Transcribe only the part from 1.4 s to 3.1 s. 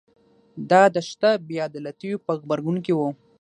بې عدالتیو په غبرګون کې و